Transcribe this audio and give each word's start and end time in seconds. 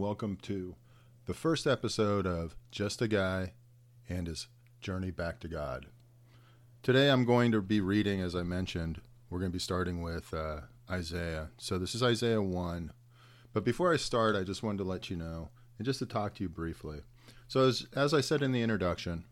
welcome 0.00 0.34
to 0.34 0.74
the 1.26 1.34
first 1.34 1.66
episode 1.66 2.26
of 2.26 2.56
Just 2.70 3.02
a 3.02 3.06
Guy 3.06 3.52
and 4.08 4.28
His 4.28 4.46
Journey 4.80 5.10
Back 5.10 5.40
to 5.40 5.48
God. 5.48 5.88
Today 6.82 7.10
I'm 7.10 7.26
going 7.26 7.52
to 7.52 7.60
be 7.60 7.82
reading, 7.82 8.22
as 8.22 8.34
I 8.34 8.42
mentioned, 8.42 9.02
we're 9.28 9.40
going 9.40 9.50
to 9.50 9.56
be 9.56 9.58
starting 9.58 10.00
with 10.00 10.32
uh, 10.32 10.60
Isaiah. 10.90 11.50
So 11.58 11.78
this 11.78 11.94
is 11.94 12.02
Isaiah 12.02 12.40
1. 12.40 12.92
But 13.52 13.62
before 13.62 13.92
I 13.92 13.98
start, 13.98 14.36
I 14.36 14.42
just 14.42 14.62
wanted 14.62 14.78
to 14.78 14.84
let 14.84 15.10
you 15.10 15.16
know, 15.16 15.50
and 15.76 15.84
just 15.84 15.98
to 15.98 16.06
talk 16.06 16.34
to 16.36 16.44
you 16.44 16.48
briefly. 16.48 17.00
So, 17.46 17.68
as, 17.68 17.86
as 17.94 18.14
I 18.14 18.22
said 18.22 18.40
in 18.40 18.52
the 18.52 18.62
introduction, 18.62 19.24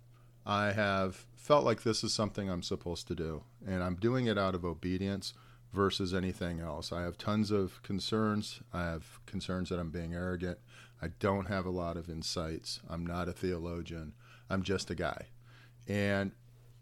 I 0.45 0.73
have 0.73 1.25
felt 1.35 1.65
like 1.65 1.83
this 1.83 2.05
is 2.05 2.13
something 2.13 2.51
I'm 2.51 2.63
supposed 2.63 3.09
to 3.09 3.15
do, 3.15 3.43
and 3.67 3.83
I'm 3.83 3.97
doing 3.97 4.27
it 4.27 4.37
out 4.37 4.55
of 4.55 4.67
obedience 4.67 5.33
versus 5.73 6.15
anything 6.15 6.61
else. 6.61 6.93
I 6.93 7.03
have 7.03 7.19
tons 7.19 7.51
of 7.51 7.83
concerns. 7.83 8.61
I 8.73 8.85
have 8.85 9.25
concerns 9.27 9.69
that 9.69 9.79
I'm 9.79 9.91
being 9.91 10.15
arrogant. 10.15 10.59
I 11.03 11.09
don't 11.21 11.47
have 11.47 11.67
a 11.67 11.71
lot 11.71 11.97
of 11.97 12.09
insights. 12.09 12.81
I'm 12.89 13.07
not 13.07 13.29
a 13.29 13.33
theologian. 13.33 14.15
I'm 14.51 14.63
just 14.63 14.91
a 14.91 14.95
guy. 14.95 15.27
And 15.87 16.33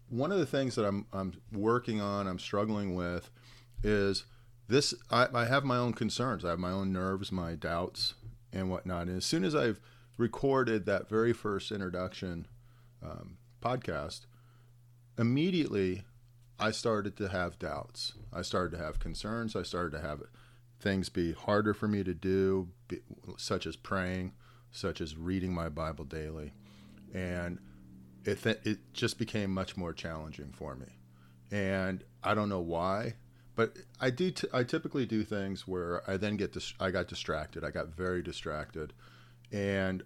one 0.09 0.31
of 0.31 0.39
the 0.39 0.45
things 0.45 0.75
that 0.75 0.85
I'm, 0.85 1.05
I'm 1.11 1.33
working 1.51 2.01
on, 2.01 2.27
I'm 2.27 2.39
struggling 2.39 2.95
with, 2.95 3.29
is 3.83 4.23
this 4.67 4.93
I, 5.11 5.27
I 5.33 5.45
have 5.45 5.63
my 5.63 5.77
own 5.77 5.93
concerns. 5.93 6.43
I 6.43 6.49
have 6.49 6.59
my 6.59 6.71
own 6.71 6.91
nerves, 6.91 7.31
my 7.31 7.55
doubts, 7.55 8.15
and 8.51 8.69
whatnot. 8.69 9.07
And 9.07 9.17
as 9.17 9.25
soon 9.25 9.43
as 9.43 9.55
I've 9.55 9.79
recorded 10.17 10.85
that 10.85 11.09
very 11.09 11.33
first 11.33 11.71
introduction 11.71 12.47
um, 13.03 13.37
podcast, 13.61 14.25
immediately 15.17 16.03
I 16.59 16.71
started 16.71 17.15
to 17.17 17.29
have 17.29 17.59
doubts. 17.59 18.13
I 18.33 18.41
started 18.41 18.77
to 18.77 18.83
have 18.83 18.99
concerns. 18.99 19.55
I 19.55 19.63
started 19.63 19.91
to 19.91 20.01
have 20.01 20.21
things 20.79 21.09
be 21.09 21.33
harder 21.33 21.73
for 21.73 21.87
me 21.87 22.03
to 22.03 22.13
do, 22.13 22.69
such 23.37 23.65
as 23.65 23.75
praying, 23.75 24.33
such 24.71 25.01
as 25.01 25.15
reading 25.15 25.53
my 25.53 25.69
Bible 25.69 26.05
daily. 26.05 26.53
And 27.13 27.59
it, 28.25 28.43
th- 28.43 28.59
it 28.63 28.79
just 28.93 29.17
became 29.17 29.53
much 29.53 29.77
more 29.77 29.93
challenging 29.93 30.51
for 30.51 30.75
me. 30.75 30.87
And 31.51 32.03
I 32.23 32.33
don't 32.33 32.49
know 32.49 32.59
why, 32.59 33.15
but 33.55 33.77
I 33.99 34.09
do. 34.09 34.31
T- 34.31 34.47
I 34.53 34.63
typically 34.63 35.05
do 35.05 35.23
things 35.23 35.67
where 35.67 36.07
I 36.09 36.17
then 36.17 36.35
get 36.35 36.51
dis- 36.51 36.73
I 36.79 36.91
got 36.91 37.07
distracted. 37.07 37.63
I 37.63 37.71
got 37.71 37.87
very 37.87 38.21
distracted, 38.21 38.91
and 39.51 40.03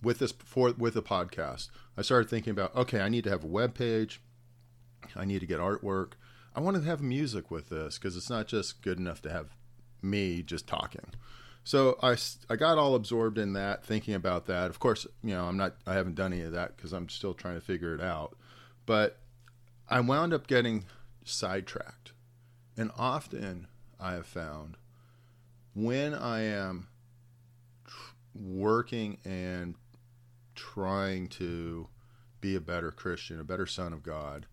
with 0.00 0.20
this 0.20 0.32
for 0.32 0.72
with 0.78 0.94
the 0.94 1.02
podcast, 1.02 1.68
I 1.96 2.02
started 2.02 2.30
thinking 2.30 2.52
about 2.52 2.76
okay, 2.76 3.00
I 3.00 3.08
need 3.08 3.24
to 3.24 3.30
have 3.30 3.42
a 3.42 3.48
web 3.48 3.74
page. 3.74 4.20
I 5.16 5.24
need 5.24 5.40
to 5.40 5.46
get 5.46 5.60
artwork. 5.60 6.12
I 6.54 6.60
want 6.60 6.76
to 6.76 6.82
have 6.82 7.00
music 7.00 7.50
with 7.50 7.68
this 7.68 7.98
because 7.98 8.16
it's 8.16 8.30
not 8.30 8.46
just 8.46 8.82
good 8.82 8.98
enough 8.98 9.20
to 9.22 9.30
have 9.30 9.56
me 10.02 10.42
just 10.42 10.66
talking. 10.66 11.06
So 11.64 11.98
I, 12.02 12.16
I 12.50 12.56
got 12.56 12.76
all 12.76 12.94
absorbed 12.94 13.38
in 13.38 13.54
that, 13.54 13.84
thinking 13.84 14.14
about 14.14 14.46
that. 14.46 14.70
Of 14.70 14.78
course, 14.78 15.06
you 15.22 15.34
know, 15.34 15.46
I'm 15.46 15.56
not, 15.56 15.76
I 15.86 15.94
haven't 15.94 16.14
done 16.14 16.32
any 16.32 16.42
of 16.42 16.52
that 16.52 16.76
because 16.76 16.92
I'm 16.92 17.08
still 17.08 17.32
trying 17.32 17.54
to 17.54 17.60
figure 17.60 17.94
it 17.94 18.02
out. 18.02 18.36
But 18.84 19.18
I 19.88 20.00
wound 20.00 20.34
up 20.34 20.46
getting 20.46 20.84
sidetracked. 21.24 22.12
And 22.76 22.90
often 22.98 23.66
I 23.98 24.12
have 24.12 24.26
found 24.26 24.76
when 25.74 26.14
I 26.14 26.42
am 26.42 26.88
tr- 27.86 28.14
working 28.34 29.18
and 29.24 29.76
trying 30.54 31.28
to 31.28 31.88
be 32.40 32.54
a 32.54 32.60
better 32.60 32.90
Christian, 32.90 33.40
a 33.40 33.44
better 33.44 33.66
son 33.66 33.92
of 33.92 34.02
God, 34.02 34.46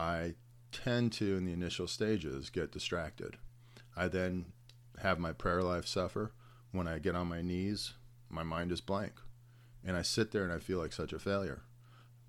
I 0.00 0.34
tend 0.72 1.12
to, 1.14 1.36
in 1.36 1.44
the 1.44 1.52
initial 1.52 1.86
stages, 1.86 2.48
get 2.48 2.72
distracted. 2.72 3.36
I 3.94 4.08
then 4.08 4.46
have 5.02 5.18
my 5.18 5.32
prayer 5.32 5.62
life 5.62 5.86
suffer. 5.86 6.32
When 6.72 6.88
I 6.88 6.98
get 6.98 7.14
on 7.14 7.26
my 7.26 7.42
knees, 7.42 7.92
my 8.30 8.42
mind 8.42 8.72
is 8.72 8.80
blank. 8.80 9.12
And 9.84 9.98
I 9.98 10.02
sit 10.02 10.30
there 10.30 10.42
and 10.42 10.52
I 10.52 10.58
feel 10.58 10.78
like 10.78 10.94
such 10.94 11.12
a 11.12 11.18
failure. 11.18 11.62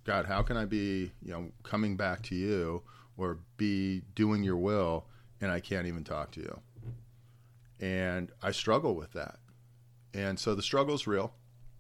God, 0.03 0.25
how 0.25 0.41
can 0.41 0.57
I 0.57 0.65
be, 0.65 1.11
you 1.23 1.31
know, 1.31 1.51
coming 1.63 1.95
back 1.95 2.23
to 2.23 2.35
you 2.35 2.83
or 3.15 3.39
be 3.55 4.01
doing 4.15 4.43
your 4.43 4.57
will 4.57 5.05
and 5.39 5.49
I 5.49 5.61
can't 5.61 5.87
even 5.87 6.03
talk 6.03 6.31
to 6.31 6.41
you? 6.41 6.59
And 7.79 8.31
I 8.41 8.51
struggle 8.51 8.95
with 8.95 9.13
that. 9.13 9.37
And 10.13 10.37
so 10.37 10.55
the 10.55 10.61
struggle 10.61 10.95
is 10.95 11.07
real. 11.07 11.35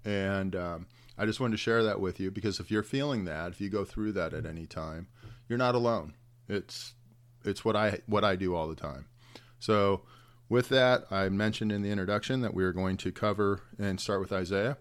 And 0.05 0.55
um, 0.55 0.87
I 1.17 1.25
just 1.25 1.41
wanted 1.41 1.51
to 1.51 1.57
share 1.57 1.83
that 1.83 1.99
with 1.99 2.17
you 2.19 2.31
because 2.31 2.61
if 2.61 2.71
you're 2.71 2.81
feeling 2.81 3.25
that, 3.25 3.51
if 3.51 3.59
you 3.59 3.69
go 3.69 3.83
through 3.83 4.13
that 4.13 4.33
at 4.33 4.45
any 4.45 4.65
time, 4.65 5.07
you're 5.51 5.57
not 5.57 5.75
alone. 5.75 6.13
It's 6.47 6.95
it's 7.43 7.65
what 7.65 7.75
I 7.75 7.99
what 8.05 8.23
I 8.23 8.37
do 8.37 8.55
all 8.55 8.69
the 8.69 8.75
time. 8.75 9.07
So 9.59 10.03
with 10.47 10.69
that, 10.69 11.03
I 11.11 11.27
mentioned 11.27 11.73
in 11.73 11.81
the 11.81 11.91
introduction 11.91 12.39
that 12.39 12.53
we 12.53 12.63
are 12.63 12.71
going 12.71 12.95
to 12.97 13.11
cover 13.11 13.61
and 13.77 13.99
start 13.99 14.21
with 14.21 14.31
Isaiah. 14.31 14.77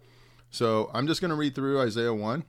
So 0.50 0.88
I'm 0.94 1.08
just 1.08 1.20
going 1.20 1.30
to 1.30 1.36
read 1.36 1.56
through 1.56 1.80
Isaiah 1.80 2.14
one. 2.14 2.44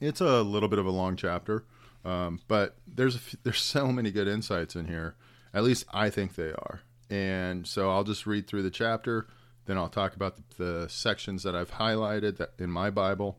It's 0.00 0.22
a 0.22 0.40
little 0.40 0.70
bit 0.70 0.78
of 0.78 0.86
a 0.86 0.90
long 0.90 1.16
chapter, 1.16 1.66
um, 2.02 2.40
but 2.48 2.78
there's 2.86 3.16
a, 3.16 3.20
there's 3.42 3.60
so 3.60 3.92
many 3.92 4.10
good 4.10 4.26
insights 4.26 4.74
in 4.74 4.86
here. 4.86 5.14
At 5.52 5.64
least 5.64 5.84
I 5.92 6.08
think 6.08 6.34
they 6.34 6.52
are. 6.52 6.80
And 7.10 7.66
so 7.66 7.90
I'll 7.90 8.04
just 8.04 8.26
read 8.26 8.46
through 8.46 8.62
the 8.62 8.70
chapter. 8.70 9.26
Then 9.66 9.76
I'll 9.76 9.90
talk 9.90 10.16
about 10.16 10.36
the, 10.36 10.64
the 10.64 10.88
sections 10.88 11.42
that 11.42 11.54
I've 11.54 11.72
highlighted 11.72 12.38
that 12.38 12.52
in 12.58 12.70
my 12.70 12.88
Bible 12.88 13.38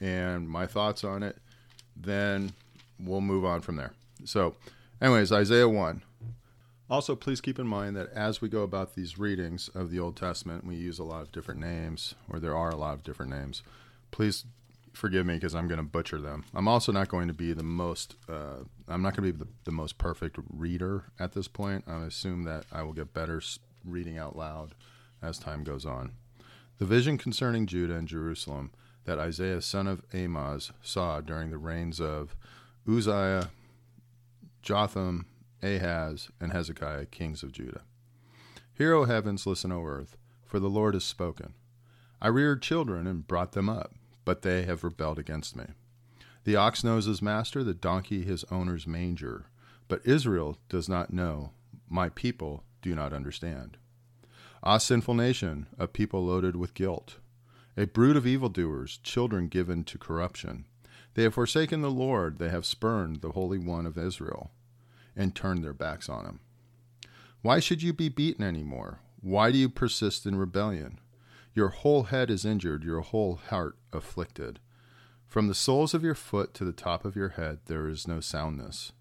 and 0.00 0.48
my 0.48 0.66
thoughts 0.66 1.04
on 1.04 1.22
it. 1.22 1.38
Then 1.96 2.52
we'll 2.98 3.20
move 3.20 3.44
on 3.44 3.60
from 3.60 3.76
there. 3.76 3.92
So, 4.24 4.56
anyways, 5.00 5.32
Isaiah 5.32 5.68
1. 5.68 6.02
Also, 6.90 7.14
please 7.14 7.40
keep 7.40 7.58
in 7.58 7.66
mind 7.66 7.96
that 7.96 8.10
as 8.12 8.40
we 8.40 8.48
go 8.48 8.62
about 8.62 8.94
these 8.94 9.18
readings 9.18 9.68
of 9.74 9.90
the 9.90 9.98
Old 9.98 10.16
Testament, 10.16 10.64
we 10.64 10.74
use 10.74 10.98
a 10.98 11.04
lot 11.04 11.20
of 11.20 11.32
different 11.32 11.60
names, 11.60 12.14
or 12.30 12.40
there 12.40 12.56
are 12.56 12.70
a 12.70 12.76
lot 12.76 12.94
of 12.94 13.02
different 13.02 13.30
names. 13.30 13.62
Please 14.10 14.44
forgive 14.94 15.26
me 15.26 15.34
because 15.34 15.54
I'm 15.54 15.68
going 15.68 15.78
to 15.78 15.84
butcher 15.84 16.18
them. 16.18 16.44
I'm 16.54 16.66
also 16.66 16.90
not 16.90 17.08
going 17.08 17.28
to 17.28 17.34
be 17.34 17.52
the 17.52 17.62
most, 17.62 18.16
uh, 18.28 18.64
I'm 18.88 19.02
not 19.02 19.14
going 19.14 19.26
to 19.26 19.32
be 19.32 19.44
the, 19.44 19.50
the 19.64 19.70
most 19.70 19.98
perfect 19.98 20.38
reader 20.50 21.04
at 21.18 21.32
this 21.32 21.46
point. 21.46 21.84
I 21.86 22.04
assume 22.04 22.44
that 22.44 22.64
I 22.72 22.82
will 22.82 22.94
get 22.94 23.12
better 23.12 23.42
reading 23.84 24.16
out 24.16 24.34
loud 24.34 24.74
as 25.22 25.38
time 25.38 25.64
goes 25.64 25.84
on. 25.84 26.12
The 26.78 26.86
vision 26.86 27.18
concerning 27.18 27.66
Judah 27.66 27.94
and 27.94 28.08
Jerusalem 28.08 28.70
that 29.04 29.18
Isaiah, 29.18 29.62
son 29.62 29.86
of 29.86 30.02
Amoz, 30.12 30.72
saw 30.82 31.20
during 31.20 31.50
the 31.50 31.58
reigns 31.58 32.00
of 32.00 32.36
Uzziah, 32.88 33.50
Jotham, 34.62 35.26
Ahaz, 35.62 36.30
and 36.40 36.52
Hezekiah, 36.52 37.04
kings 37.06 37.42
of 37.42 37.52
Judah. 37.52 37.82
Hear, 38.72 38.94
O 38.94 39.04
heavens, 39.04 39.46
listen, 39.46 39.70
O 39.72 39.84
earth, 39.84 40.16
for 40.46 40.58
the 40.58 40.70
Lord 40.70 40.94
has 40.94 41.04
spoken. 41.04 41.52
I 42.22 42.28
reared 42.28 42.62
children 42.62 43.06
and 43.06 43.26
brought 43.26 43.52
them 43.52 43.68
up, 43.68 43.94
but 44.24 44.40
they 44.40 44.62
have 44.62 44.84
rebelled 44.84 45.18
against 45.18 45.54
me. 45.54 45.66
The 46.44 46.56
ox 46.56 46.82
knows 46.82 47.04
his 47.04 47.20
master, 47.20 47.62
the 47.62 47.74
donkey 47.74 48.22
his 48.22 48.44
owner's 48.50 48.86
manger, 48.86 49.50
but 49.86 50.06
Israel 50.06 50.56
does 50.70 50.88
not 50.88 51.12
know, 51.12 51.50
my 51.90 52.08
people 52.08 52.64
do 52.80 52.94
not 52.94 53.12
understand. 53.12 53.76
Ah, 54.62 54.78
sinful 54.78 55.14
nation, 55.14 55.66
a 55.78 55.86
people 55.86 56.24
loaded 56.24 56.56
with 56.56 56.72
guilt, 56.72 57.16
a 57.76 57.84
brood 57.84 58.16
of 58.16 58.26
evildoers, 58.26 58.98
children 59.02 59.48
given 59.48 59.84
to 59.84 59.98
corruption. 59.98 60.64
They 61.18 61.24
have 61.24 61.34
forsaken 61.34 61.80
the 61.80 61.90
Lord, 61.90 62.38
they 62.38 62.48
have 62.48 62.64
spurned 62.64 63.22
the 63.22 63.32
Holy 63.32 63.58
One 63.58 63.86
of 63.86 63.98
Israel, 63.98 64.52
and 65.16 65.34
turned 65.34 65.64
their 65.64 65.72
backs 65.72 66.08
on 66.08 66.24
him. 66.24 66.38
Why 67.42 67.58
should 67.58 67.82
you 67.82 67.92
be 67.92 68.08
beaten 68.08 68.44
any 68.44 68.62
more? 68.62 69.00
Why 69.20 69.50
do 69.50 69.58
you 69.58 69.68
persist 69.68 70.26
in 70.26 70.36
rebellion? 70.36 71.00
Your 71.54 71.70
whole 71.70 72.04
head 72.04 72.30
is 72.30 72.44
injured, 72.44 72.84
your 72.84 73.00
whole 73.00 73.34
heart 73.34 73.76
afflicted. 73.92 74.60
From 75.26 75.48
the 75.48 75.56
soles 75.56 75.92
of 75.92 76.04
your 76.04 76.14
foot 76.14 76.54
to 76.54 76.64
the 76.64 76.70
top 76.70 77.04
of 77.04 77.16
your 77.16 77.30
head 77.30 77.58
there 77.66 77.88
is 77.88 78.06
no 78.06 78.20
soundness, 78.20 78.92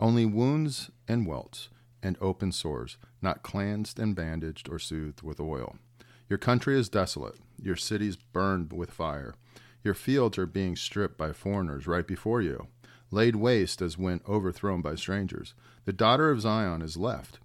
only 0.00 0.26
wounds 0.26 0.90
and 1.06 1.28
welts 1.28 1.68
and 2.02 2.16
open 2.20 2.50
sores, 2.50 2.96
not 3.20 3.44
cleansed 3.44 4.00
and 4.00 4.16
bandaged 4.16 4.68
or 4.68 4.80
soothed 4.80 5.22
with 5.22 5.38
oil. 5.38 5.76
Your 6.28 6.40
country 6.40 6.76
is 6.76 6.88
desolate, 6.88 7.36
your 7.62 7.76
cities 7.76 8.16
burned 8.16 8.72
with 8.72 8.90
fire. 8.90 9.36
Your 9.84 9.94
fields 9.94 10.38
are 10.38 10.46
being 10.46 10.76
stripped 10.76 11.18
by 11.18 11.32
foreigners 11.32 11.86
right 11.86 12.06
before 12.06 12.40
you, 12.40 12.68
laid 13.10 13.36
waste 13.36 13.82
as 13.82 13.98
when 13.98 14.20
overthrown 14.28 14.80
by 14.80 14.94
strangers. 14.94 15.54
The 15.84 15.92
daughter 15.92 16.30
of 16.30 16.40
Zion 16.40 16.82
is 16.82 16.96
left, 16.96 17.38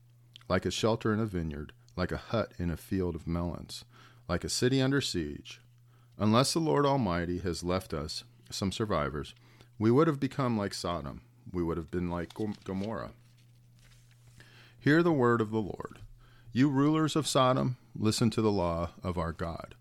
like 0.48 0.66
a 0.66 0.72
shelter 0.72 1.14
in 1.14 1.20
a 1.20 1.26
vineyard, 1.26 1.74
like 1.96 2.12
a 2.12 2.18
hut 2.18 2.54
in 2.60 2.70
a 2.70 2.78
field 2.78 3.16
of 3.16 3.28
melons, 3.28 3.86
like 4.30 4.44
a 4.44 4.50
city 4.50 4.82
under 4.82 5.02
siege. 5.02 5.62
Unless 6.18 6.54
the 6.54 6.60
Lord 6.60 6.86
Almighty 6.86 7.40
has 7.40 7.64
left 7.64 7.94
us 7.94 8.24
some 8.50 8.72
survivors, 8.72 9.34
we 9.80 9.92
would 9.92 10.08
have 10.08 10.20
become 10.20 10.58
like 10.58 10.74
Sodom. 10.74 11.22
We 11.52 11.64
would 11.64 11.78
have 11.78 11.92
been 11.92 12.10
like 12.10 12.34
Gomorrah. 12.64 13.12
Hear 14.80 15.04
the 15.04 15.12
word 15.12 15.42
of 15.42 15.52
the 15.52 15.62
Lord. 15.62 16.00
You 16.54 16.70
rulers 16.70 17.16
of 17.16 17.28
Sodom, 17.28 17.78
listen 17.96 18.30
to 18.32 18.42
the 18.42 18.52
law 18.52 18.92
of 19.04 19.18
our 19.18 19.32
God. 19.32 19.76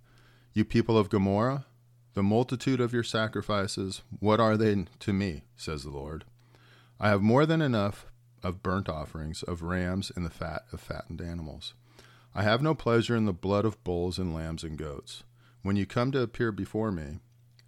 You 0.53 0.65
people 0.65 0.99
of 0.99 1.11
Gomorrah, 1.11 1.67
the 2.17 2.23
multitude 2.23 2.81
of 2.81 2.95
your 2.95 3.03
sacrifices, 3.03 4.01
what 4.21 4.41
are 4.41 4.57
they 4.57 4.87
to 4.99 5.13
me, 5.13 5.43
says 5.55 5.83
the 5.83 5.91
Lord? 5.91 6.25
I 6.99 7.11
have 7.11 7.21
more 7.21 7.45
than 7.45 7.61
enough 7.61 8.07
of 8.43 8.63
burnt 8.63 8.89
offerings, 8.89 9.43
of 9.43 9.61
rams, 9.61 10.11
and 10.17 10.25
the 10.25 10.31
fat 10.31 10.63
of 10.73 10.81
fattened 10.81 11.21
animals. 11.21 11.75
I 12.35 12.43
have 12.43 12.63
no 12.63 12.75
pleasure 12.75 13.15
in 13.15 13.27
the 13.27 13.35
blood 13.35 13.67
of 13.67 13.85
bulls 13.85 14.19
and 14.19 14.33
lambs 14.33 14.65
and 14.65 14.79
goats. 14.79 15.25
When 15.61 15.77
you 15.77 15.85
come 15.85 16.11
to 16.13 16.23
appear 16.23 16.53
before 16.53 16.91
me, 16.91 17.19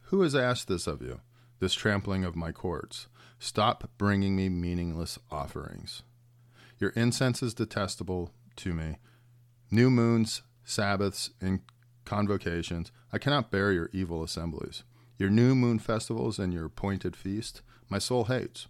who 0.05 0.23
has 0.23 0.35
asked 0.35 0.67
this 0.67 0.87
of 0.87 1.03
you, 1.03 1.21
this 1.61 1.75
trampling 1.75 2.25
of 2.25 2.35
my 2.35 2.51
courts? 2.51 3.09
Stop 3.39 3.91
bringing 3.99 4.35
me 4.35 4.49
meaningless 4.49 5.19
offerings. 5.31 6.03
Your 6.79 6.91
incense 6.91 7.43
is 7.43 7.53
detestable 7.53 8.31
to 8.57 8.73
me. 8.73 8.97
New 9.71 9.91
moons, 9.91 10.41
Sabbaths, 10.65 11.29
and 11.39 11.61
convocations, 12.09 12.91
I 13.13 13.19
cannot 13.19 13.51
bear 13.51 13.71
your 13.71 13.91
evil 13.93 14.23
assemblies. 14.23 14.83
Your 15.19 15.29
new 15.29 15.55
moon 15.55 15.79
festivals 15.79 16.39
and 16.39 16.55
your 16.55 16.65
appointed 16.65 17.15
feast, 17.15 17.61
my 17.91 17.99
soul 17.99 18.25
hates. 18.25 18.67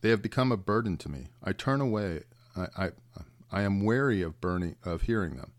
They 0.00 0.08
have 0.08 0.22
become 0.22 0.50
a 0.50 0.56
burden 0.56 0.96
to 0.98 1.10
me. 1.10 1.26
I 1.44 1.52
turn 1.52 1.80
away. 1.80 2.22
I, 2.56 2.66
I, 2.76 2.90
I 3.50 3.62
am 3.62 3.84
weary 3.84 4.22
of 4.22 4.40
burning 4.40 4.76
of 4.84 5.02
hearing 5.02 5.36
them. 5.36 5.52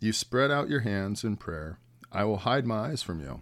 You 0.00 0.12
spread 0.12 0.50
out 0.52 0.70
your 0.70 0.80
hands 0.80 1.24
in 1.24 1.36
prayer. 1.36 1.80
I 2.12 2.24
will 2.24 2.38
hide 2.38 2.64
my 2.64 2.90
eyes 2.90 3.02
from 3.02 3.20
you. 3.20 3.40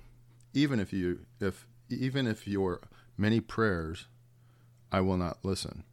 Even 0.54 0.80
if 0.80 0.92
you 0.92 1.26
if 1.38 1.66
even 1.90 2.26
if 2.26 2.48
your 2.48 2.80
many 3.18 3.40
prayers, 3.40 4.06
I 4.90 5.00
will 5.02 5.18
not 5.18 5.44
listen. 5.44 5.84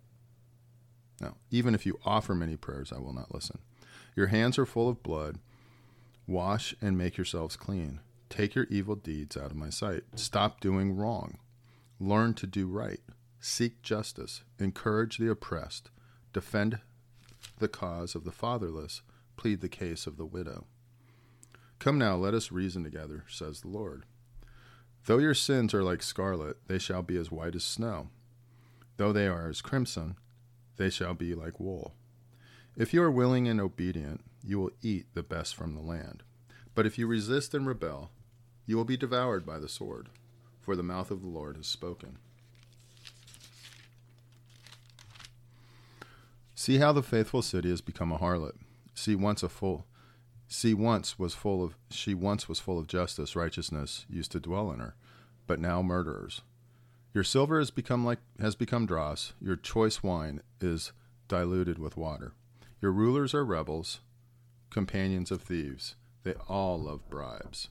Now, 1.19 1.35
even 1.51 1.75
if 1.75 1.85
you 1.85 1.99
offer 2.05 2.33
many 2.33 2.55
prayers, 2.55 2.93
I 2.93 2.99
will 2.99 3.13
not 3.13 3.33
listen. 3.33 3.59
Your 4.15 4.27
hands 4.27 4.57
are 4.57 4.65
full 4.65 4.89
of 4.89 5.03
blood. 5.03 5.39
Wash 6.27 6.73
and 6.81 6.97
make 6.97 7.17
yourselves 7.17 7.55
clean. 7.55 7.99
Take 8.29 8.55
your 8.55 8.65
evil 8.69 8.95
deeds 8.95 9.35
out 9.37 9.51
of 9.51 9.57
my 9.57 9.69
sight. 9.69 10.03
Stop 10.15 10.59
doing 10.59 10.95
wrong. 10.95 11.37
Learn 11.99 12.33
to 12.35 12.47
do 12.47 12.67
right. 12.67 13.01
Seek 13.39 13.81
justice. 13.81 14.43
Encourage 14.57 15.17
the 15.17 15.29
oppressed. 15.29 15.89
Defend 16.31 16.79
the 17.59 17.67
cause 17.67 18.15
of 18.15 18.23
the 18.23 18.31
fatherless. 18.31 19.01
Plead 19.35 19.61
the 19.61 19.69
case 19.69 20.07
of 20.07 20.17
the 20.17 20.25
widow. 20.25 20.65
Come 21.79 21.97
now, 21.97 22.15
let 22.15 22.33
us 22.33 22.51
reason 22.51 22.83
together, 22.83 23.25
says 23.27 23.61
the 23.61 23.67
Lord. 23.67 24.05
Though 25.05 25.17
your 25.17 25.33
sins 25.33 25.73
are 25.73 25.83
like 25.83 26.01
scarlet, 26.01 26.57
they 26.67 26.79
shall 26.79 27.01
be 27.01 27.17
as 27.17 27.29
white 27.29 27.55
as 27.55 27.63
snow. 27.63 28.07
Though 28.95 29.11
they 29.11 29.27
are 29.27 29.49
as 29.49 29.61
crimson, 29.61 30.15
they 30.77 30.89
shall 30.89 31.13
be 31.13 31.35
like 31.35 31.59
wool. 31.59 31.93
If 32.75 32.93
you 32.93 33.03
are 33.03 33.11
willing 33.11 33.47
and 33.47 33.61
obedient, 33.61 34.21
you 34.43 34.59
will 34.59 34.71
eat 34.81 35.07
the 35.13 35.23
best 35.23 35.55
from 35.55 35.75
the 35.75 35.81
land. 35.81 36.23
But 36.75 36.85
if 36.85 36.97
you 36.97 37.07
resist 37.07 37.53
and 37.53 37.67
rebel, 37.67 38.09
you 38.65 38.77
will 38.77 38.85
be 38.85 38.97
devoured 38.97 39.45
by 39.45 39.59
the 39.59 39.69
sword, 39.69 40.09
for 40.59 40.75
the 40.75 40.83
mouth 40.83 41.11
of 41.11 41.21
the 41.21 41.27
Lord 41.27 41.57
has 41.57 41.67
spoken. 41.67 42.17
See 46.55 46.77
how 46.77 46.93
the 46.93 47.03
faithful 47.03 47.41
city 47.41 47.69
has 47.69 47.81
become 47.81 48.11
a 48.11 48.17
harlot. 48.17 48.55
See 48.95 49.15
once 49.15 49.43
a 49.43 49.49
full 49.49 49.85
See 50.53 50.75
once 50.75 51.17
was 51.17 51.33
full 51.33 51.63
of 51.63 51.75
she 51.89 52.13
once 52.13 52.47
was 52.47 52.59
full 52.59 52.77
of 52.77 52.85
justice, 52.85 53.35
righteousness 53.35 54.05
used 54.07 54.31
to 54.33 54.39
dwell 54.39 54.71
in 54.71 54.79
her, 54.79 54.95
but 55.47 55.59
now 55.59 55.81
murderers. 55.81 56.41
Your 57.11 57.23
silver 57.23 57.57
has 57.57 57.71
become 57.71 58.05
like 58.05 58.19
has 58.39 58.53
become 58.53 58.85
dross, 58.85 59.33
your 59.41 59.55
choice 59.55 60.03
wine 60.03 60.41
is 60.61 60.91
diluted 61.27 61.79
with 61.79 61.97
water. 61.97 62.33
Your 62.83 62.91
rulers 62.91 63.33
are 63.33 63.45
rebels, 63.45 64.01
companions 64.69 65.31
of 65.31 65.41
thieves. 65.41 65.95
They 66.23 66.33
all 66.49 66.77
love 66.81 67.09
bribes 67.09 67.69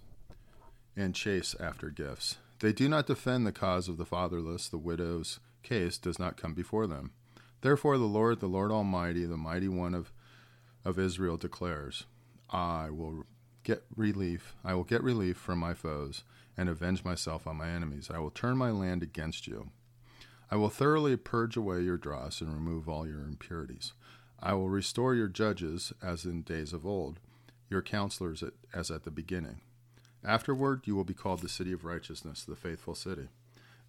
and 0.97 1.15
chase 1.15 1.55
after 1.61 1.91
gifts. 1.91 2.39
They 2.61 2.73
do 2.73 2.89
not 2.89 3.09
defend 3.09 3.47
the 3.47 3.53
cause 3.53 3.91
of 3.91 3.99
the 3.99 4.07
fatherless, 4.07 4.69
the 4.71 4.79
widow's 4.79 5.39
case 5.63 5.99
does 5.99 6.19
not 6.19 6.39
come 6.39 6.55
before 6.55 6.87
them. 6.87 7.13
Therefore 7.61 7.99
the 7.99 8.07
Lord, 8.07 8.41
the 8.41 8.47
Lord 8.47 8.73
Almighty, 8.73 9.27
the 9.27 9.37
mighty 9.37 9.69
one 9.69 9.95
of, 9.95 10.15
of 10.83 10.99
Israel 10.99 11.37
declares, 11.37 12.07
I 12.49 12.89
will 12.89 13.27
get 13.65 13.85
relief, 13.95 14.55
I 14.65 14.73
will 14.73 14.83
get 14.83 15.03
relief 15.03 15.37
from 15.37 15.59
my 15.59 15.75
foes 15.75 16.25
and 16.57 16.71
avenge 16.71 17.05
myself 17.05 17.47
on 17.47 17.57
my 17.57 17.69
enemies. 17.69 18.11
I 18.11 18.19
will 18.19 18.31
turn 18.31 18.57
my 18.57 18.71
land 18.71 19.03
against 19.03 19.47
you. 19.47 19.73
I 20.51 20.57
will 20.57 20.71
thoroughly 20.71 21.19
purge 21.19 21.55
away 21.55 21.83
your 21.83 21.99
dross 21.99 22.41
and 22.41 22.55
remove 22.55 22.89
all 22.89 23.07
your 23.07 23.21
impurities. 23.21 23.93
I 24.43 24.55
will 24.55 24.69
restore 24.69 25.15
your 25.15 25.29
judges 25.29 25.93
as 26.03 26.25
in 26.25 26.43
days 26.43 26.73
of 26.73 26.85
old, 26.85 27.21
your 27.71 27.81
counselors 27.81 28.43
as 28.75 28.91
at 28.91 29.05
the 29.05 29.11
beginning. 29.13 29.61
Afterward, 30.25 30.83
you 30.85 30.97
will 30.97 31.05
be 31.05 31.15
called 31.15 31.41
the 31.41 31.49
city 31.49 31.73
of 31.73 31.85
righteousness, 31.85 32.45
the 32.45 32.57
faithful 32.57 32.97
city. 32.97 33.29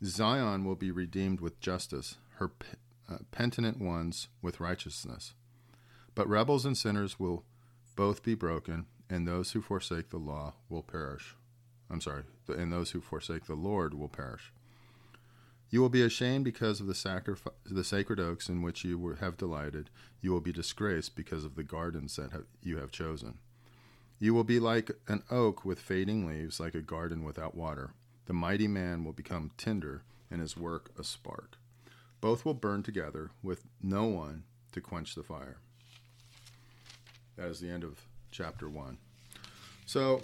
Zion 0.04 0.64
will 0.64 0.76
be 0.76 0.92
redeemed 0.92 1.40
with 1.40 1.60
justice, 1.60 2.18
her 2.36 2.52
uh, 3.12 3.18
penitent 3.32 3.80
ones 3.80 4.28
with 4.42 4.60
righteousness. 4.60 5.34
But 6.14 6.30
rebels 6.30 6.66
and 6.66 6.78
sinners 6.78 7.20
will 7.20 7.44
both 7.96 8.22
be 8.22 8.36
broken, 8.36 8.86
and 9.10 9.28
those 9.28 9.52
who 9.52 9.62
forsake 9.62 10.10
the 10.10 10.18
law 10.18 10.54
will 10.70 10.84
perish. 10.84 11.36
I'm 11.90 12.02
sorry, 12.02 12.24
and 12.48 12.72
those 12.72 12.92
who 12.92 13.02
forsake 13.02 13.46
the 13.46 13.56
Lord 13.56 13.94
will 13.94 14.10
perish. 14.10 14.52
You 15.74 15.82
will 15.82 15.90
be 15.90 16.04
ashamed 16.04 16.46
because 16.46 16.80
of 16.80 16.86
the, 16.86 17.36
the 17.66 17.84
sacred 17.84 18.20
oaks 18.20 18.48
in 18.48 18.62
which 18.62 18.84
you 18.84 18.96
were, 18.96 19.16
have 19.16 19.38
delighted. 19.38 19.90
You 20.22 20.32
will 20.32 20.40
be 20.40 20.52
disgraced 20.52 21.16
because 21.16 21.44
of 21.44 21.56
the 21.56 21.64
gardens 21.64 22.16
that 22.18 22.32
have, 22.32 22.44
you 22.62 22.78
have 22.78 22.92
chosen. 22.92 23.40
You 24.20 24.36
will 24.36 24.44
be 24.44 24.60
like 24.60 24.92
an 25.08 25.24
oak 25.32 25.66
with 25.66 25.80
fading 25.80 26.28
leaves, 26.28 26.60
like 26.60 26.76
a 26.76 26.84
garden 26.84 27.24
without 27.24 27.56
water. 27.56 27.96
The 28.28 28.34
mighty 28.34 28.68
man 28.68 29.04
will 29.04 29.14
become 29.14 29.50
tinder, 29.58 30.04
and 30.30 30.42
his 30.42 30.56
work 30.56 30.92
a 30.96 31.04
spark. 31.04 31.58
Both 32.22 32.46
will 32.46 32.54
burn 32.54 32.84
together, 32.84 33.32
with 33.42 33.64
no 33.82 34.04
one 34.04 34.44
to 34.74 34.80
quench 34.80 35.16
the 35.16 35.24
fire. 35.24 35.58
That 37.36 37.48
is 37.48 37.60
the 37.60 37.72
end 37.72 37.84
of 37.84 38.00
chapter 38.30 38.70
one. 38.70 39.00
So, 39.88 40.22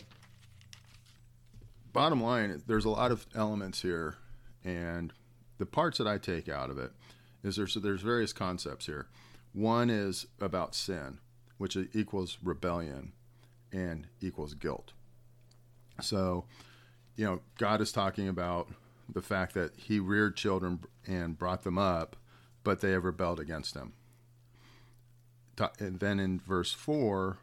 bottom 1.91 2.21
line, 2.21 2.61
there's 2.67 2.85
a 2.85 2.91
lot 2.91 3.11
of 3.11 3.25
elements 3.33 3.81
here, 3.81 4.17
and 4.63 5.11
the 5.59 5.65
parts 5.65 5.99
that 5.99 6.07
I 6.07 6.17
take 6.17 6.49
out 6.49 6.71
of 6.71 6.79
it 6.79 6.91
is 7.43 7.55
there's 7.55 7.75
there's 7.75 8.01
various 8.01 8.33
concepts 8.33 8.87
here. 8.87 9.07
One 9.53 9.89
is 9.89 10.25
about 10.41 10.73
sin, 10.73 11.19
which 11.57 11.77
equals 11.93 12.37
rebellion 12.43 13.13
and 13.71 14.07
equals 14.21 14.55
guilt. 14.55 14.93
So, 16.01 16.45
you 17.15 17.25
know, 17.25 17.41
God 17.57 17.81
is 17.81 17.91
talking 17.91 18.27
about 18.27 18.69
the 19.11 19.21
fact 19.21 19.53
that 19.53 19.75
He 19.75 19.99
reared 19.99 20.35
children 20.35 20.79
and 21.05 21.37
brought 21.37 21.63
them 21.63 21.77
up, 21.77 22.15
but 22.63 22.81
they 22.81 22.91
have 22.91 23.03
rebelled 23.03 23.39
against 23.39 23.75
Him 23.75 23.93
and 25.79 25.99
then 25.99 26.19
in 26.19 26.39
verse 26.39 26.71
4, 26.71 27.37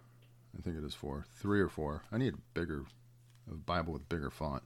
I 0.57 0.63
think 0.63 0.77
it 0.77 0.85
is 0.85 0.95
4, 0.95 1.27
3 1.29 1.61
or 1.61 1.69
4. 1.69 2.03
I 2.11 2.19
need 2.19 2.35
a 2.35 2.39
bigger 2.55 2.85
a 3.51 3.55
Bible 3.55 3.93
with 3.93 4.09
bigger 4.09 4.31
font. 4.31 4.65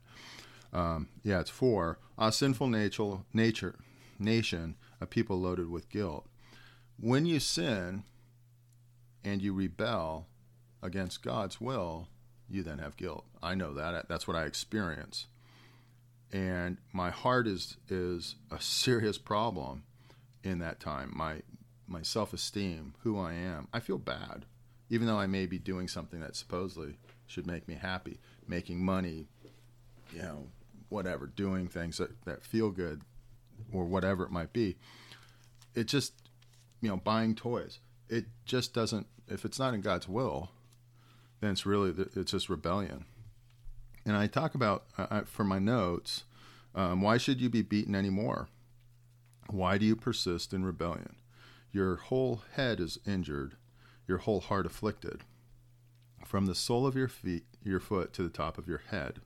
Um, 0.72 1.08
yeah, 1.22 1.40
it's 1.40 1.50
4. 1.50 1.98
A 2.18 2.32
sinful 2.32 2.68
nature, 2.68 3.18
nature, 3.32 3.76
nation, 4.18 4.76
a 5.00 5.06
people 5.06 5.40
loaded 5.40 5.70
with 5.70 5.88
guilt. 5.88 6.26
When 6.98 7.26
you 7.26 7.40
sin 7.40 8.04
and 9.24 9.42
you 9.42 9.52
rebel 9.52 10.26
against 10.82 11.22
God's 11.22 11.60
will, 11.60 12.08
you 12.48 12.62
then 12.62 12.78
have 12.78 12.96
guilt. 12.96 13.24
I 13.42 13.54
know 13.54 13.74
that. 13.74 14.08
That's 14.08 14.26
what 14.26 14.36
I 14.36 14.44
experience. 14.44 15.26
And 16.32 16.78
my 16.92 17.10
heart 17.10 17.46
is 17.46 17.76
is 17.88 18.36
a 18.50 18.60
serious 18.60 19.18
problem 19.18 19.84
in 20.44 20.58
that 20.60 20.80
time. 20.80 21.12
My 21.14 21.42
my 21.88 22.02
self 22.02 22.32
esteem, 22.32 22.94
who 23.02 23.18
I 23.18 23.32
am, 23.32 23.68
I 23.72 23.80
feel 23.80 23.98
bad, 23.98 24.46
even 24.88 25.06
though 25.06 25.18
I 25.18 25.26
may 25.26 25.46
be 25.46 25.58
doing 25.58 25.88
something 25.88 26.20
that 26.20 26.36
supposedly 26.36 26.98
should 27.26 27.46
make 27.46 27.66
me 27.66 27.74
happy, 27.74 28.20
making 28.46 28.84
money, 28.84 29.26
you 30.12 30.22
know, 30.22 30.46
whatever, 30.90 31.26
doing 31.26 31.68
things 31.68 31.96
that, 31.96 32.24
that 32.26 32.44
feel 32.44 32.70
good 32.70 33.02
or 33.72 33.86
whatever 33.86 34.24
it 34.24 34.30
might 34.30 34.52
be. 34.52 34.76
It 35.74 35.84
just, 35.84 36.12
you 36.82 36.88
know, 36.88 36.98
buying 36.98 37.34
toys. 37.34 37.78
It 38.08 38.26
just 38.44 38.74
doesn't, 38.74 39.06
if 39.28 39.44
it's 39.44 39.58
not 39.58 39.72
in 39.72 39.80
God's 39.80 40.08
will, 40.08 40.50
then 41.40 41.52
it's 41.52 41.64
really, 41.64 41.94
it's 42.14 42.32
just 42.32 42.50
rebellion. 42.50 43.06
And 44.04 44.16
I 44.16 44.26
talk 44.26 44.54
about, 44.54 44.84
uh, 44.98 45.22
for 45.22 45.44
my 45.44 45.58
notes, 45.58 46.24
um, 46.74 47.02
why 47.02 47.18
should 47.18 47.40
you 47.40 47.48
be 47.48 47.62
beaten 47.62 47.94
anymore? 47.94 48.48
Why 49.48 49.78
do 49.78 49.86
you 49.86 49.96
persist 49.96 50.52
in 50.52 50.64
rebellion? 50.64 51.16
Your 51.72 51.96
whole 51.96 52.42
head 52.54 52.80
is 52.80 52.98
injured, 53.06 53.56
your 54.06 54.18
whole 54.18 54.40
heart 54.40 54.66
afflicted, 54.66 55.22
from 56.24 56.46
the 56.46 56.54
sole 56.54 56.86
of 56.86 56.96
your 56.96 57.08
feet, 57.08 57.44
your 57.62 57.80
foot 57.80 58.12
to 58.14 58.22
the 58.22 58.28
top 58.28 58.58
of 58.58 58.66
your 58.66 58.82
head. 58.90 59.20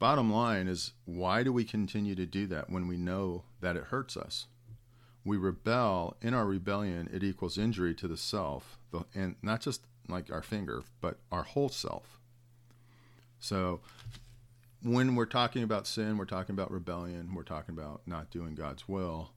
Bottom 0.00 0.32
line 0.32 0.66
is, 0.66 0.92
why 1.04 1.44
do 1.44 1.52
we 1.52 1.64
continue 1.64 2.16
to 2.16 2.26
do 2.26 2.48
that 2.48 2.70
when 2.70 2.88
we 2.88 2.96
know 2.96 3.44
that 3.60 3.76
it 3.76 3.84
hurts 3.84 4.16
us? 4.16 4.48
We 5.24 5.36
rebel. 5.36 6.16
In 6.20 6.34
our 6.34 6.46
rebellion, 6.46 7.08
it 7.12 7.22
equals 7.22 7.56
injury 7.56 7.94
to 7.94 8.08
the 8.08 8.16
self, 8.16 8.80
and 9.14 9.36
not 9.42 9.60
just 9.60 9.82
like 10.08 10.32
our 10.32 10.42
finger, 10.42 10.82
but 11.00 11.18
our 11.30 11.44
whole 11.44 11.68
self. 11.68 12.18
So, 13.38 13.80
when 14.82 15.14
we're 15.14 15.26
talking 15.26 15.62
about 15.62 15.86
sin, 15.86 16.18
we're 16.18 16.24
talking 16.24 16.54
about 16.54 16.72
rebellion, 16.72 17.34
we're 17.34 17.44
talking 17.44 17.74
about 17.78 18.00
not 18.06 18.30
doing 18.30 18.56
God's 18.56 18.88
will. 18.88 19.30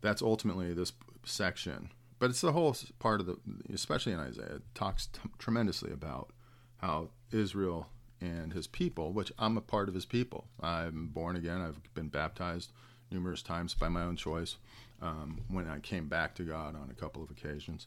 That's 0.00 0.22
ultimately 0.22 0.74
this 0.74 0.92
section 1.24 1.90
but 2.18 2.30
it's 2.30 2.40
the 2.40 2.52
whole 2.52 2.76
part 2.98 3.20
of 3.20 3.26
the, 3.26 3.36
especially 3.72 4.12
in 4.12 4.18
Isaiah, 4.18 4.56
it 4.56 4.62
talks 4.74 5.06
t- 5.06 5.20
tremendously 5.38 5.92
about 5.92 6.30
how 6.78 7.10
Israel 7.30 7.88
and 8.20 8.52
his 8.52 8.66
people, 8.66 9.12
which 9.12 9.32
I'm 9.38 9.56
a 9.56 9.60
part 9.60 9.88
of 9.88 9.94
his 9.94 10.04
people. 10.04 10.46
I'm 10.60 11.08
born 11.08 11.36
again. 11.36 11.60
I've 11.60 11.94
been 11.94 12.08
baptized 12.08 12.72
numerous 13.10 13.42
times 13.42 13.74
by 13.74 13.88
my 13.88 14.02
own 14.02 14.16
choice 14.16 14.56
um, 15.00 15.40
when 15.48 15.68
I 15.68 15.78
came 15.78 16.08
back 16.08 16.34
to 16.36 16.42
God 16.42 16.74
on 16.74 16.88
a 16.90 17.00
couple 17.00 17.22
of 17.22 17.30
occasions. 17.30 17.86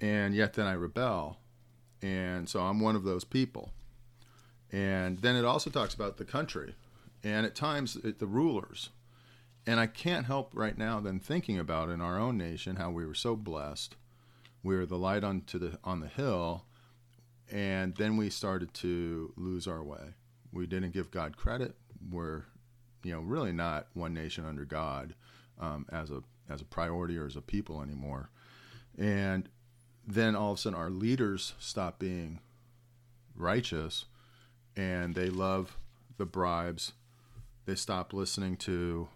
And 0.00 0.34
yet 0.34 0.54
then 0.54 0.66
I 0.66 0.72
rebel. 0.72 1.38
And 2.02 2.48
so 2.48 2.60
I'm 2.60 2.80
one 2.80 2.96
of 2.96 3.04
those 3.04 3.24
people. 3.24 3.70
And 4.70 5.18
then 5.18 5.36
it 5.36 5.44
also 5.44 5.70
talks 5.70 5.94
about 5.94 6.16
the 6.16 6.24
country 6.24 6.74
and 7.22 7.46
at 7.46 7.54
times 7.54 7.96
it, 7.96 8.18
the 8.18 8.26
rulers. 8.26 8.90
And 9.66 9.78
I 9.78 9.86
can't 9.86 10.26
help 10.26 10.50
right 10.54 10.76
now 10.76 10.98
then 10.98 11.20
thinking 11.20 11.58
about 11.58 11.88
in 11.88 12.00
our 12.00 12.18
own 12.18 12.36
nation 12.36 12.76
how 12.76 12.90
we 12.90 13.06
were 13.06 13.14
so 13.14 13.36
blessed. 13.36 13.94
We 14.62 14.76
were 14.76 14.86
the 14.86 14.98
light 14.98 15.22
on, 15.22 15.44
the, 15.52 15.78
on 15.84 16.00
the 16.00 16.08
hill 16.08 16.64
and 17.52 17.94
then 17.96 18.16
we 18.16 18.30
started 18.30 18.72
to 18.72 19.32
lose 19.36 19.66
our 19.68 19.82
way. 19.84 20.14
We 20.52 20.66
didn't 20.66 20.92
give 20.92 21.10
God 21.10 21.36
credit. 21.36 21.76
We're, 22.10 22.44
you 23.04 23.12
know, 23.12 23.20
really 23.20 23.52
not 23.52 23.88
one 23.92 24.14
nation 24.14 24.46
under 24.46 24.64
God 24.64 25.14
um, 25.60 25.86
as 25.92 26.10
a 26.10 26.22
as 26.48 26.62
a 26.62 26.64
priority 26.64 27.16
or 27.16 27.26
as 27.26 27.36
a 27.36 27.42
people 27.42 27.82
anymore. 27.82 28.30
And 28.98 29.48
then 30.06 30.34
all 30.34 30.52
of 30.52 30.58
a 30.58 30.60
sudden, 30.60 30.78
our 30.78 30.90
leaders 30.90 31.54
stop 31.58 31.98
being 31.98 32.40
righteous, 33.36 34.06
and 34.74 35.14
they 35.14 35.28
love 35.28 35.76
the 36.16 36.26
bribes. 36.26 36.92
They 37.66 37.74
stop 37.74 38.14
listening 38.14 38.56
to 38.58 39.08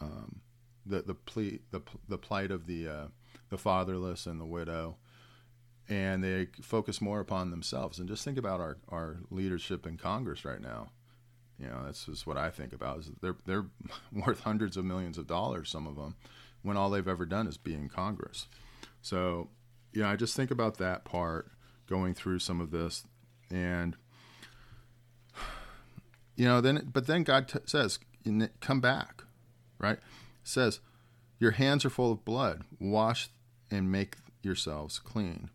um, 0.00 0.40
the 0.86 1.02
the 1.02 1.14
plea 1.14 1.60
the 1.70 1.82
the 2.08 2.18
plight 2.18 2.50
of 2.50 2.66
the 2.66 2.88
uh, 2.88 3.06
the 3.50 3.58
fatherless 3.58 4.26
and 4.26 4.40
the 4.40 4.46
widow 4.46 4.96
and 5.90 6.22
they 6.22 6.46
focus 6.62 7.00
more 7.00 7.18
upon 7.18 7.50
themselves. 7.50 7.98
And 7.98 8.08
just 8.08 8.24
think 8.24 8.38
about 8.38 8.60
our, 8.60 8.78
our 8.88 9.16
leadership 9.28 9.86
in 9.86 9.96
Congress 9.96 10.44
right 10.44 10.60
now. 10.60 10.92
You 11.58 11.66
know, 11.66 11.82
that's 11.84 12.06
just 12.06 12.26
what 12.28 12.38
I 12.38 12.48
think 12.48 12.72
about. 12.72 13.00
Is 13.00 13.10
they're 13.20 13.36
they're 13.44 13.66
worth 14.12 14.40
hundreds 14.40 14.78
of 14.78 14.84
millions 14.84 15.18
of 15.18 15.26
dollars, 15.26 15.68
some 15.68 15.86
of 15.86 15.96
them, 15.96 16.14
when 16.62 16.76
all 16.76 16.88
they've 16.88 17.06
ever 17.06 17.26
done 17.26 17.46
is 17.46 17.58
be 17.58 17.74
in 17.74 17.88
Congress. 17.88 18.46
So, 19.02 19.50
you 19.92 20.02
know, 20.02 20.08
I 20.08 20.16
just 20.16 20.36
think 20.36 20.50
about 20.50 20.78
that 20.78 21.04
part 21.04 21.50
going 21.86 22.14
through 22.14 22.38
some 22.38 22.60
of 22.60 22.70
this, 22.70 23.04
and 23.50 23.96
you 26.36 26.46
know, 26.46 26.60
then 26.62 26.88
but 26.90 27.06
then 27.06 27.24
God 27.24 27.48
t- 27.48 27.58
says, 27.66 27.98
"Come 28.60 28.80
back," 28.80 29.24
right? 29.78 29.98
says, 30.42 30.80
"Your 31.38 31.50
hands 31.50 31.84
are 31.84 31.90
full 31.90 32.12
of 32.12 32.24
blood. 32.24 32.64
Wash 32.78 33.28
and 33.70 33.92
make 33.92 34.16
yourselves 34.42 34.98
clean." 34.98 35.50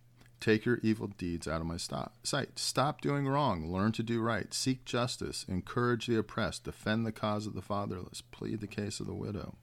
Take 0.46 0.64
your 0.64 0.80
evil 0.84 1.08
deeds 1.08 1.48
out 1.48 1.60
of 1.60 1.66
my 1.66 1.78
stop, 1.78 2.14
sight. 2.22 2.60
Stop 2.60 3.02
doing 3.02 3.28
wrong. 3.28 3.72
Learn 3.72 3.92
to 3.94 4.04
do 4.04 4.22
right. 4.22 4.54
Seek 4.54 4.86
justice. 4.86 5.44
Encourage 5.50 6.06
the 6.06 6.20
oppressed. 6.20 6.66
Defend 6.66 7.04
the 7.04 7.12
cause 7.12 7.48
of 7.48 7.56
the 7.56 7.64
fatherless. 7.64 8.22
Plead 8.22 8.62
the 8.62 8.68
case 8.68 9.00
of 9.00 9.08
the 9.08 9.16
widow. 9.16 9.56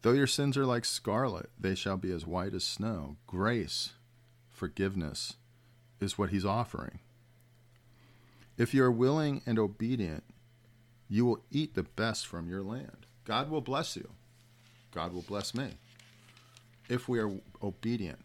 Though 0.00 0.12
your 0.12 0.26
sins 0.26 0.56
are 0.56 0.64
like 0.64 0.86
scarlet, 0.86 1.50
they 1.60 1.74
shall 1.74 1.98
be 1.98 2.10
as 2.12 2.26
white 2.26 2.54
as 2.54 2.64
snow. 2.64 3.16
Grace, 3.26 3.92
forgiveness, 4.48 5.34
is 6.00 6.16
what 6.16 6.30
he's 6.30 6.46
offering. 6.46 7.00
If 8.56 8.72
you 8.72 8.82
are 8.84 8.90
willing 8.90 9.42
and 9.44 9.58
obedient, 9.58 10.24
you 11.10 11.26
will 11.26 11.44
eat 11.50 11.74
the 11.74 11.82
best 11.82 12.26
from 12.26 12.48
your 12.48 12.62
land. 12.62 13.04
God 13.26 13.50
will 13.50 13.60
bless 13.60 13.96
you. 13.96 14.12
God 14.92 15.12
will 15.12 15.20
bless 15.20 15.54
me. 15.54 15.72
If 16.88 17.06
we 17.06 17.18
are 17.18 17.32
obedient, 17.62 18.20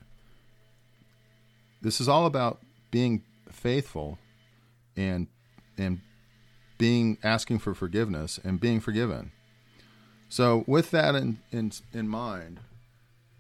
this 1.82 2.02
is 2.02 2.08
all 2.08 2.26
about 2.26 2.60
being 2.92 3.24
faithful 3.52 4.18
and 4.96 5.28
and 5.78 6.02
being 6.78 7.18
asking 7.24 7.60
for 7.60 7.74
forgiveness 7.74 8.40
and 8.44 8.60
being 8.60 8.80
forgiven. 8.80 9.32
So 10.30 10.64
with 10.68 10.92
that 10.92 11.16
in 11.16 11.40
in 11.52 11.72
in 11.94 12.08
mind, 12.08 12.60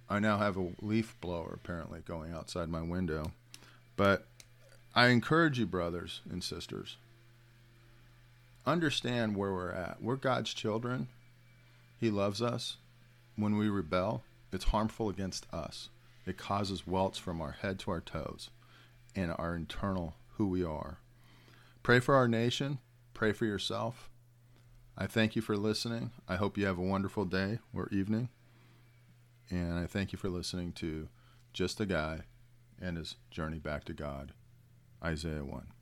I 0.09 0.19
now 0.19 0.37
have 0.37 0.57
a 0.57 0.71
leaf 0.81 1.15
blower 1.21 1.51
apparently 1.53 2.01
going 2.01 2.33
outside 2.33 2.69
my 2.69 2.81
window. 2.81 3.31
But 3.95 4.27
I 4.95 5.07
encourage 5.07 5.59
you 5.59 5.65
brothers 5.65 6.21
and 6.29 6.43
sisters 6.43 6.97
understand 8.65 9.35
where 9.35 9.51
we're 9.51 9.71
at. 9.71 10.01
We're 10.01 10.15
God's 10.15 10.53
children. 10.53 11.07
He 11.99 12.09
loves 12.09 12.41
us. 12.41 12.77
When 13.35 13.57
we 13.57 13.69
rebel, 13.69 14.23
it's 14.51 14.65
harmful 14.65 15.09
against 15.09 15.45
us. 15.53 15.89
It 16.29 16.37
causes 16.37 16.85
welts 16.85 17.17
from 17.17 17.41
our 17.41 17.53
head 17.53 17.79
to 17.79 17.91
our 17.91 18.01
toes 18.01 18.51
and 19.15 19.33
our 19.39 19.55
internal 19.55 20.13
who 20.33 20.45
we 20.45 20.63
are. 20.63 20.99
Pray 21.81 21.99
for 21.99 22.13
our 22.13 22.27
nation. 22.27 22.77
Pray 23.15 23.31
for 23.31 23.45
yourself. 23.45 24.11
I 24.95 25.07
thank 25.07 25.35
you 25.35 25.41
for 25.41 25.57
listening. 25.57 26.11
I 26.27 26.35
hope 26.35 26.55
you 26.55 26.67
have 26.67 26.77
a 26.77 26.83
wonderful 26.83 27.25
day 27.25 27.57
or 27.73 27.89
evening. 27.89 28.29
And 29.49 29.79
I 29.79 29.87
thank 29.87 30.11
you 30.11 30.19
for 30.19 30.29
listening 30.29 30.71
to 30.73 31.07
Just 31.51 31.79
a 31.79 31.87
Guy 31.87 32.19
and 32.79 32.97
His 32.97 33.15
Journey 33.31 33.57
Back 33.57 33.85
to 33.85 33.93
God, 33.93 34.33
Isaiah 35.03 35.43
1. 35.43 35.69